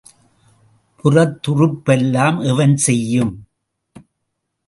[0.99, 3.33] புறத்துறுப்பெல்லாம் எவன் செய்யும்?